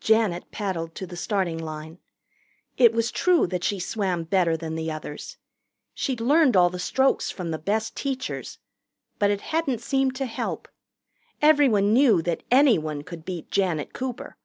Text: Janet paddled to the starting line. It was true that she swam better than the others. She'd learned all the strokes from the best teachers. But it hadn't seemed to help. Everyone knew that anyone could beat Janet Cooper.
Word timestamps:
Janet 0.00 0.50
paddled 0.50 0.96
to 0.96 1.06
the 1.06 1.16
starting 1.16 1.58
line. 1.58 1.98
It 2.78 2.92
was 2.92 3.12
true 3.12 3.46
that 3.46 3.62
she 3.62 3.78
swam 3.78 4.24
better 4.24 4.56
than 4.56 4.74
the 4.74 4.90
others. 4.90 5.36
She'd 5.94 6.20
learned 6.20 6.56
all 6.56 6.68
the 6.68 6.80
strokes 6.80 7.30
from 7.30 7.52
the 7.52 7.58
best 7.58 7.94
teachers. 7.94 8.58
But 9.20 9.30
it 9.30 9.42
hadn't 9.42 9.82
seemed 9.82 10.16
to 10.16 10.26
help. 10.26 10.66
Everyone 11.40 11.92
knew 11.92 12.22
that 12.22 12.42
anyone 12.50 13.02
could 13.04 13.24
beat 13.24 13.48
Janet 13.48 13.92
Cooper. 13.92 14.36